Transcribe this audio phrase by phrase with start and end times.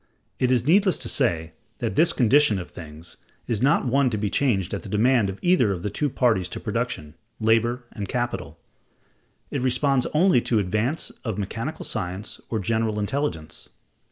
[0.39, 4.31] It is needless to say that this condition of things is not one to be
[4.31, 8.57] changed at the demand of either of the two parties to production, Labor and Capital;
[9.51, 13.69] it responds only to the advance of mechanical science or general intelligence.